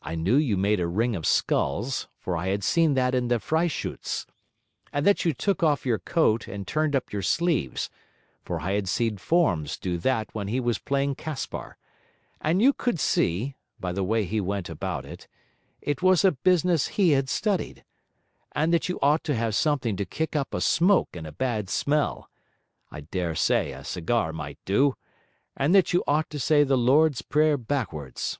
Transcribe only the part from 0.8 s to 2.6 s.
a ring of skulls, for I